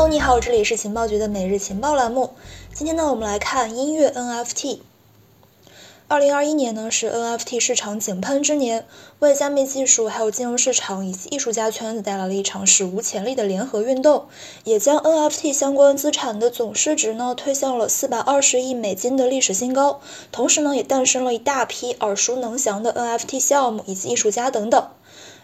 [0.00, 2.30] Hello，你好，这里是情报局的每日情报栏目。
[2.72, 4.78] 今天呢，我们来看音乐 NFT。
[6.08, 8.86] 二零二一年呢是 NFT 市场井喷之年，
[9.18, 14.24] 为加密技术、还有金融市场以及艺术家圈子带来了一场史无前例的联合运动，
[14.64, 20.00] 也将 NFT 相关资产的总市值呢推向了四百二十亿美金的历史新高。
[20.32, 24.88] 同时呢，也诞生了一大批耳熟能详的 NFT 项目以及艺术家等等。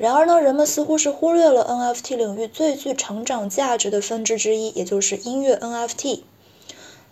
[0.00, 6.20] 然而呢，人们似乎是忽略了 NFT 领域最具成长价值的分支之一，也就是音乐 NFT。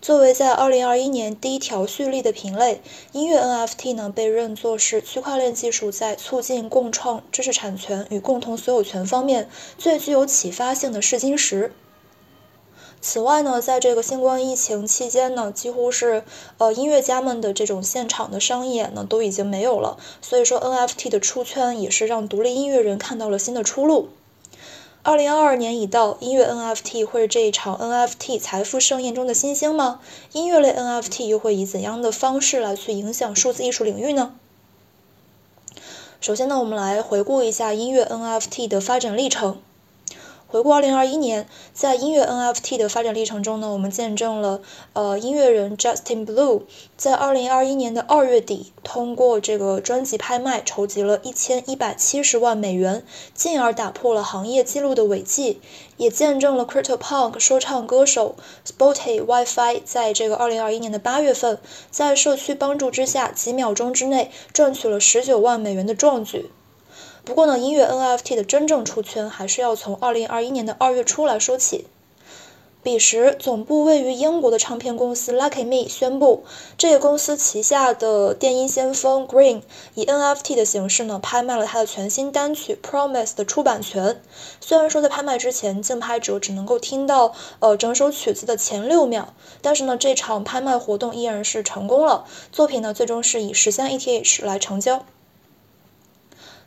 [0.00, 2.80] 作为在2021年第一条蓄力的品类，
[3.12, 11.74] 音乐 NFT 呢被认作是区块链技术在促进共创知识产权与共同所有权方面最具有启发性的试金石。
[13.00, 16.24] 此外呢，在这个新冠疫情期间呢，几乎是
[16.58, 24.08] 呃音乐家们的这种现场的商演呢都已经没有了，所以说 NFT 的出圈也是让独立音乐人看到了新的出路。
[25.04, 30.00] 二零二二年已到，音乐 NFT 会是这一场 NFT 财富盛宴中的新星吗？
[30.32, 34.34] 音乐类 NFT 又会以怎样的方式来去影响数字艺术领域呢？
[36.20, 39.62] 首先呢，我们来回顾一下音乐 NFT 的发展历程。
[40.50, 44.62] 回顾二零二一年，在音乐 NFT 的发展历程中呢，我们见证了
[44.94, 46.62] 呃音乐人 Justin Blue
[46.96, 55.60] 在二零二一年的二月底，通过这个专辑拍卖筹集了一千一百七十万美元，进而打破了行业纪录的伟绩，
[55.98, 58.34] 也见证了 CryptoPunk 说唱歌手
[58.66, 61.58] Spotty WiFi 在这个二零二一年的八月份，
[61.90, 66.50] 在社区帮助之下，几秒钟之内赚取了十九万美元的壮举。
[67.28, 71.84] 不过呢，音乐 NFT 的真正出圈还是要从二零二一年的二月初来说起。
[72.82, 76.44] 彼时，总部位于英国的唱片公司 Lucky Me 宣布，
[76.78, 79.60] 这个公司旗下的电音先锋 Green
[79.94, 84.22] 以 NFT 的形式呢，拍卖了他的全新单曲 Promise 的出版权。
[84.62, 92.24] 虽然说在拍卖之前，竞拍者只能够听到呃整首曲子的前六秒，但是呢，这场拍卖活动依然是成功了。
[92.50, 95.04] 作品呢，最终是以十三 ETH 来成交。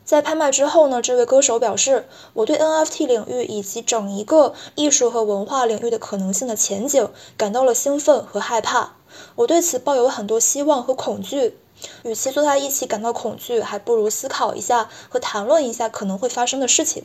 [0.04, 8.96] 在拍卖之后呢，这位歌手表示：“我对 NFT 领域以及整一个艺术和文化领域的可能性的前景感到了兴奋和害怕。
[9.36, 11.56] 我对此抱有很多希望和恐惧。
[12.04, 17.04] 与其坐在一起感到恐惧，还不如思考一下和谈论一下可能会发生的事情。”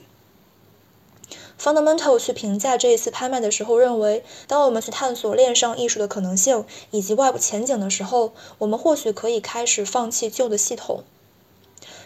[1.59, 11.03] Fundamental 去评价这一次拍卖的时候认为，当我们去探索链上艺术的可能性以及外部前景的时候，我们或许可以开始放弃旧的系统。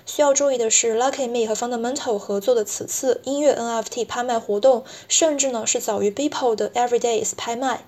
[0.06, 7.86] 需要注意的是，Lucky Me 和 Fundamental 合作的此次音乐 NFT 拍卖活动，甚至呢是早于 Beeple 的 Everydays 拍卖。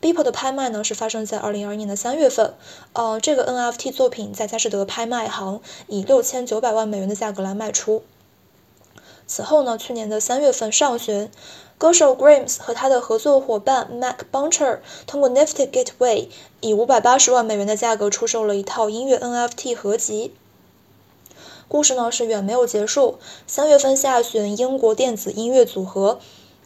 [0.00, 2.54] Beeple 的拍卖呢是发生在2021年的3月份，
[2.92, 8.02] 呃，这个 NFT 作品在佳士得拍卖行以6900万美元的价格来卖出。
[9.26, 11.30] 此后呢，去年的3月份上旬，
[11.78, 16.28] 歌手 Grimes 和他的合作伙伴 Mac Buncher 通过 Nifty Gateway
[16.60, 20.34] 以580万美元的价格出售了一套音乐 NFT 合集。
[21.74, 23.18] 故事呢是远没有结束。
[23.48, 26.20] 三月份下旬，英国电子音乐组合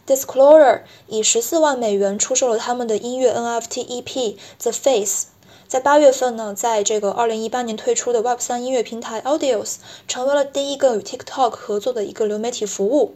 [0.05, 5.25] Disclosure 以十四万美元出售了他们的音乐 NFT EP The Face。
[5.67, 9.77] 在八月份呢，在这个二零一八年推出的 Web 三音乐平台 Audios
[10.07, 13.15] 成为了第一个与 TikTok 合作的一个流媒体服务。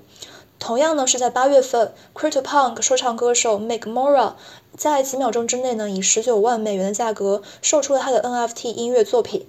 [0.58, 4.34] 同样呢，是在八月份，CryptoPunk 说唱歌手 Make Mora
[4.76, 9.48] 在几秒钟之内呢，以十九万美元的价格售出了他的 NFT 音乐作品。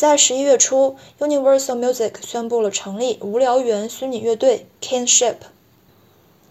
[0.00, 5.34] 在十一月初，Universal Music 宣布了成立无聊猿虚拟乐队 Kinship。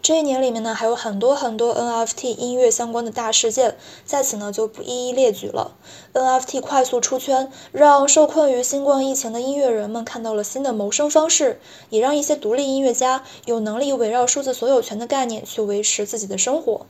[0.04, 5.72] 这一年里面呢，还有很多很多 NFT 音乐相关的大事件，在此呢就不一一列举了。
[6.14, 11.60] NFT 快速出圈，让受困于新冠疫情的音乐人们看到了新的谋生方式，
[11.90, 16.86] 也让一些独立音乐家有能力围绕数字所有权的概念去维持自己的生活。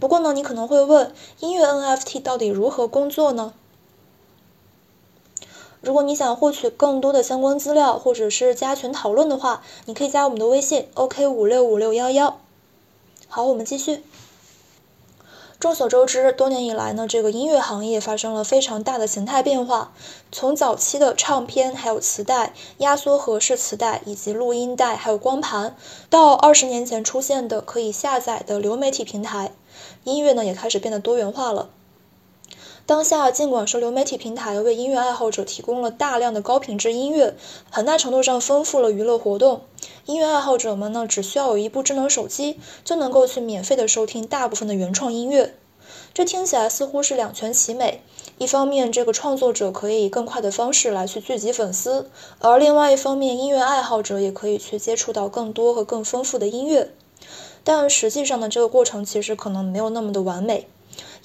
[0.00, 3.54] 不过呢，你可能会问，音乐 NFT 到底如何工作呢？
[5.84, 12.40] 如果你想获取更多的相关资料，或者是加群讨论的话，你可以加我们的微信：ok 五六五六幺幺。
[13.28, 14.02] 好，我们继续。
[15.60, 19.92] 众所周知，多年以来呢，这个音乐行业发生了非常大的形态变化。
[20.32, 25.76] 从早期的唱片，还有磁带、压缩盒式磁带，以及录音带，还有光盘，
[26.08, 29.52] 到二十年前出现的可以下载的流媒体平台，
[30.04, 31.68] 音乐呢也开始变得多元化了。
[32.86, 37.34] 当下，尽管说流媒体平台为音乐爱好者提供了大量的高品质音乐，
[37.70, 39.62] 很大程度上丰富了娱乐活动，
[40.04, 45.54] 音乐爱好者们呢只需要有一部智能手机，就能够去免费的收听大部分的原创音乐。
[46.12, 48.02] 这听起来似乎是两全其美，
[48.36, 56.92] 一方面这个创作者可以以更快的方式来去聚集粉丝，而另外一方面音乐爱好者也可以去接触到更多和更丰富的音乐。
[57.64, 60.68] 但实际上呢，这个过程其实可能没有那么的完美，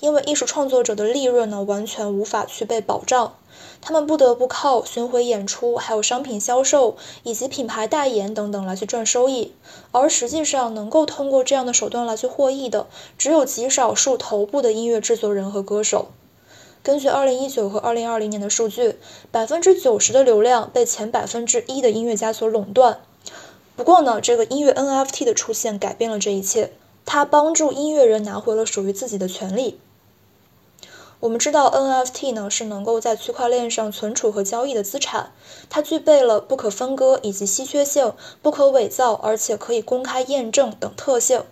[0.01, 3.33] 因为艺术创作者的利润呢，完全无法去被保障。
[3.81, 9.53] 他们不得不靠巡回演出、还有商品销售以及品牌代言等等来去赚收益，
[9.91, 12.87] 而实际上能够通过这样的手段来去获益的，
[13.17, 16.07] 只有极少数头部的音乐制作人和歌手。
[16.81, 18.95] 根据2019和2020年的数据，
[19.31, 22.99] 百分之九十的流量被前百分之一的音乐家所垄断。
[23.75, 26.71] 不过呢，这个音乐 NFT 的出现改变了这一切，
[27.05, 29.79] 它帮助音乐人拿回了属于自己的权利。
[31.21, 35.33] 我们知道 NFT 呢是能够在区块链上存储和交易的资产，
[35.69, 41.43] 它具备了不可分割以及稀缺性、不可伪造，而且可以公开验证等特性。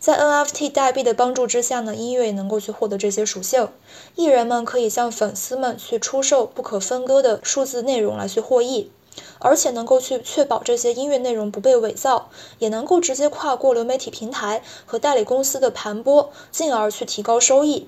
[0.00, 3.68] 在 NFT 代币的帮助之下呢，音乐也能够去获得这些属性。
[4.16, 8.90] 艺人们可以向粉丝们去出售不可分割的数字内容来去获益，
[9.38, 17.86] 而且能够去确保这些音乐内容不被伪造，也能够直接跨过流媒体平台和代理公司的盘剥，进而去提高收益。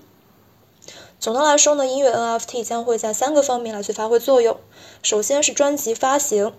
[1.26, 4.58] 总的来说呢，音乐 NFT 将会在三个方面来去发挥作用。
[5.02, 6.52] 首先是专辑发行，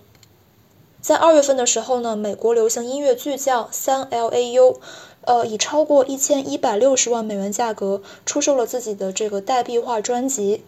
[1.00, 4.76] 在二月份的时候呢，美国流行音乐巨匠三 Lau，
[5.22, 10.66] 呃，以超过一千一百六十万美元价格出售了自己的这个代币化专辑。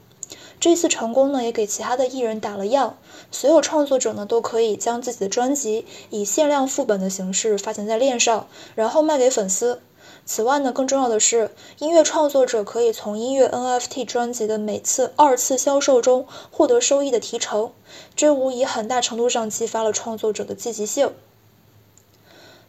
[0.62, 2.98] 这次成功呢，也给其他的艺人打了样，
[3.32, 9.82] 所有创作者呢都可以将自己的专辑以限量副本的形式发行在链上，然后卖给粉丝。
[10.32, 11.50] 此外呢，更重要的是，
[11.80, 17.72] 音乐创作者可以从音乐 NFT 专辑的每次二次销售中获得收益的提成，
[18.16, 21.12] 这无疑很大程度上激发了创作者的积极性。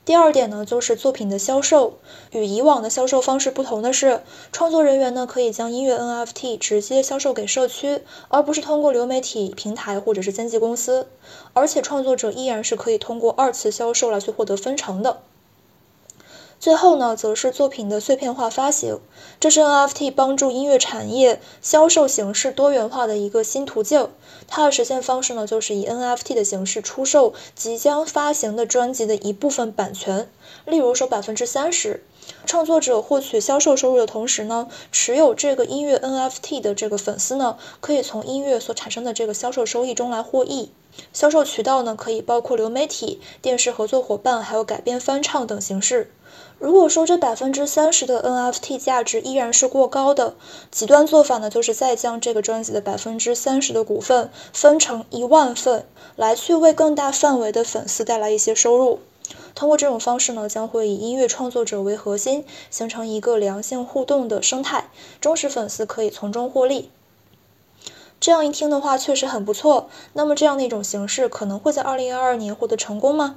[0.06, 1.98] 第二点呢，就是作品的销售。
[2.30, 4.22] 与以往的销售方式不同的是，
[4.52, 11.08] 创作人员呢可以将音乐 NFT 直接销售给社区，而不是通过流媒体平台或者是经纪公司。
[11.52, 15.20] 而且创作者依然是可以通过二次销售来去获得分成的。
[16.60, 19.00] 最后呢，则是作品的碎片化发行，
[19.40, 24.10] 这是 NFT 帮助音乐产业销售形式多元化的一个新途径。
[24.46, 30.28] 它的实现方式呢，就是以 NFT 的形式出售即将发行的专辑的一部分版权，
[30.66, 32.04] 例如说百分之三十。
[32.46, 40.70] 创作者获取销售收入的同时呢，持有这个音乐 NFT 的这个粉丝呢，可以从音乐所产生的这个销售收益中来获益。
[41.12, 46.12] 销售渠道呢，可以包括流媒体、电视合作伙伴，还有改编翻唱等形式。
[46.58, 50.34] 如果说这百分之三十的 NFT 价值依然是过高的，
[50.70, 55.86] 极端做法呢，就是再将这个专辑的百分之三十的股份分成一万份，
[56.16, 58.98] 来去为更大范围的粉丝带来一些收入。
[59.54, 64.90] 通过这种方式呢，将会以音乐创作者为核心，形成一个良性互动的生态，
[65.20, 66.90] 忠实粉丝可以从中获利。
[68.18, 69.88] 这样一听的话，确实很不错。
[70.12, 73.36] 那么这样的一种形式，可能会在二零二二年获得成功吗？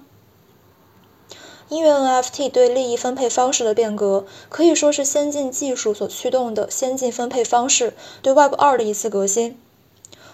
[1.69, 9.57] 音乐 NFT 对利益分配方式的变革，可以说是先进技术所驱动的先进分配方式对 Web 二的一次革新。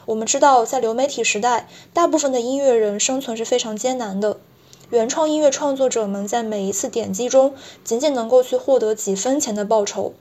[0.05, 4.37] 我们知道，在流媒体时代，大部分的音乐人生存是非常艰难的。
[4.91, 7.53] 原创音乐创作者们在每一次点击中，
[7.83, 10.13] 仅仅能够去获得几分钱的报酬，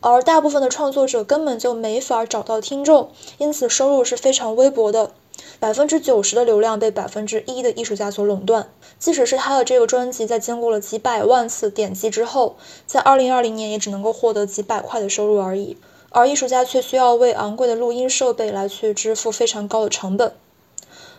[0.00, 5.12] 而大部分的创作者根本就没法找到听众，因此收入是非常微薄的。
[5.60, 8.68] 百分之九十的流量被百分之一的艺术家所垄断。
[8.98, 15.76] 即使是他的这个专辑在经过了几百万次点击之后，在二零二零年也只能够获得几百块的收入而已，
[16.10, 20.32] 而艺术家却需要为昂贵的录音设备来去支付非常高的成本。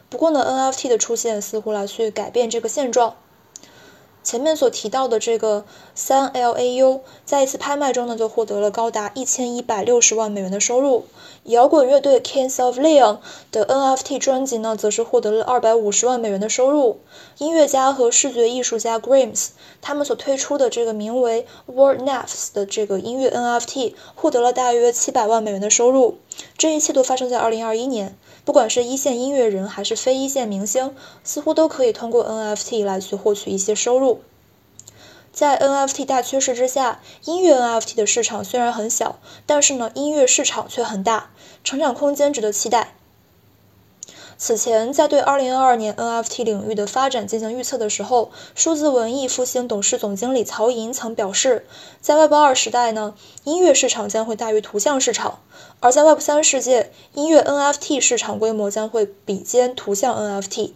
[0.09, 3.15] 不过呢，NFT 的出现似乎来去改变这个现状。
[4.27, 5.63] 前面所提到的这个
[5.95, 11.05] 三 Lau，在一次拍卖中呢，就获得了高达一千一百六十万美元的收入。
[11.45, 13.19] 摇滚乐队 Kings of Leon
[13.53, 16.99] 的 NFT 专辑呢，则是获得了二百五十万美元的收入。
[17.37, 26.17] 音乐家和视觉艺术家 Grimes 他们所推出的这个名为 World Nafs 的这个音乐 NFT，获得了大约七百万美元的收入。
[26.57, 28.17] 这一切都发生在二零二一年。
[28.43, 34.16] 不管是一线音乐人还是非一线明星，似乎都可以通过 NFT 来去获取一些收入。
[35.37, 41.29] 在 NFT 大趋势之下，音乐 NFT 的市场虽然很小，但是呢，音乐市场却很大，
[41.63, 42.95] 成长空间值得期待。
[44.35, 51.67] 此前在对2022年 NFT 领域的发展进行预测的时候，数字文艺复兴董事总经理曹寅曾表示，
[52.01, 53.13] 在 Web 二时代呢，
[53.43, 55.41] 音乐市场将会大于图像市场；
[55.81, 60.71] 而在 Web 三世界，音乐 NFT 市场规模将会比肩图像 NFT。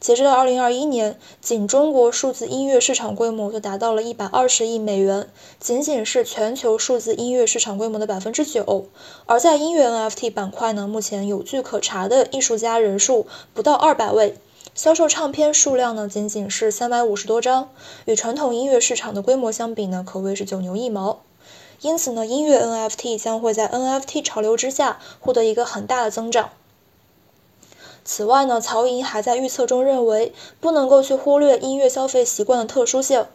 [0.00, 5.28] 截止到二零二一年，仅中国数字音乐市场规模就达到了一百二十亿美元，
[5.58, 8.86] 仅仅是全球数字音乐市场规模的百分之九。
[9.26, 14.38] 而在音乐 NFT 板块呢，目前有据可查的艺术家人数不到二百位，
[14.74, 17.68] 销售唱片数量呢仅仅是三百五十多张，
[18.06, 21.20] 与传统音乐市场的规模相比呢，可谓是九牛一毛。
[21.82, 26.50] 因此呢，音乐 NFT 将会在 NFT 潮流之下获得一个很大的增长。
[28.04, 33.26] 此外呢，曹寅还在预测中认为，不能够去忽略音乐消费习惯的特殊性。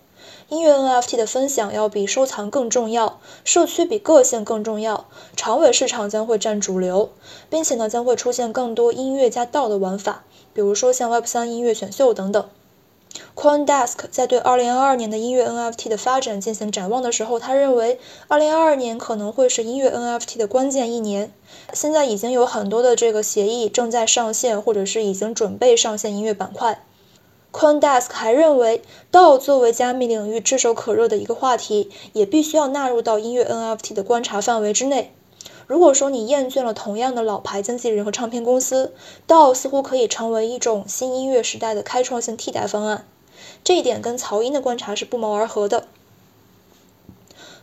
[0.50, 5.06] 音乐 NFT 的分享要比收藏更重要，社区比个性更重要，
[5.36, 7.10] 长尾市场将会占主流，
[7.50, 12.48] 并且呢，将会出现更多音乐加道的玩法，比如说像 Web3 音乐选秀等等。
[13.36, 21.32] CoinDesk 在对2022年的音乐 NFT 的发展进行展望的时候，他认为2022年可能会是音乐 NFT 的关键一年。
[21.74, 26.84] 现在已经有很多的这个协议正在上线，或者是已经准备上线音乐板块。
[27.52, 28.82] CoinDesk 还认为
[29.12, 35.14] ，DAO 作为加密领域炙手可热的一个话题，也必须要纳入到音乐 NFT 的观察范围之内。
[35.68, 38.94] 如果说你厌倦了同样的老牌经纪人和唱片公司
[39.28, 43.08] ，DAO 似乎可以成为一种新音乐时代的开创性替代方案。
[43.64, 45.88] 这一点跟曹英的观察是不谋而合的。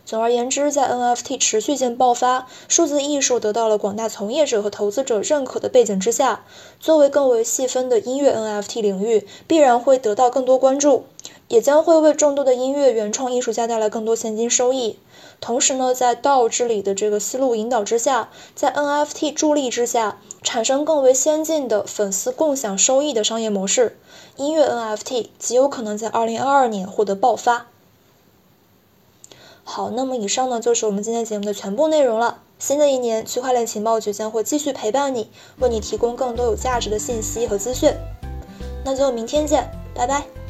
[0.05, 6.43] 总而言之，在 NFT 持续性爆发、数字艺术得到了广大从业者和投资者认可的背景之下，
[6.79, 11.05] 作为更为细分的音乐 NFT 领域，必然会得到更多关注，
[11.47, 14.99] 也将会为众多的音乐原创艺术家带来更多现金收益。
[15.39, 23.97] 同时呢，在 DAO 治理的这个思路引导之下，在 NFT 助力之下，产生更为先进的粉丝共享收益的商业模式，
[24.35, 27.67] 音乐 NFT 极有可能在2022年获得爆发。
[29.63, 32.41] 好，那么以上呢就是我们今天节目的全部内容了。
[32.59, 35.29] 新的一年，区块链情报局将会继续陪伴你，
[35.59, 37.93] 为你提供更多有价值的信息和资讯。
[38.85, 40.42] 那就明天见，拜拜。